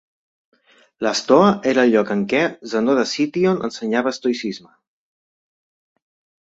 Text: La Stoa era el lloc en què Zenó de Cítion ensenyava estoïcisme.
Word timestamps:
La 1.07 1.11
Stoa 1.19 1.51
era 1.73 1.83
el 1.87 1.91
lloc 1.97 2.09
en 2.15 2.25
què 2.33 2.41
Zenó 2.73 2.97
de 3.01 3.05
Cítion 3.13 3.63
ensenyava 3.71 4.17
estoïcisme. 4.17 4.75